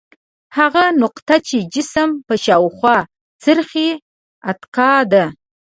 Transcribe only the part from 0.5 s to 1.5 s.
هغه نقطه